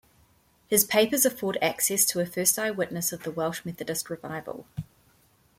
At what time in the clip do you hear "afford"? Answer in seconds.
1.27-1.59